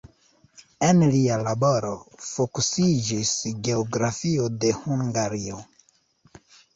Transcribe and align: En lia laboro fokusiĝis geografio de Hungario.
En 0.85 1.01
lia 1.15 1.35
laboro 1.47 1.91
fokusiĝis 2.27 3.33
geografio 3.67 4.47
de 4.65 4.73
Hungario. 4.79 5.61